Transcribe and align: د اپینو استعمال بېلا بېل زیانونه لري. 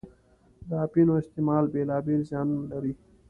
د 0.67 0.69
اپینو 0.85 1.13
استعمال 1.21 1.63
بېلا 1.73 1.97
بېل 2.05 2.21
زیانونه 2.29 2.65
لري. 2.71 2.93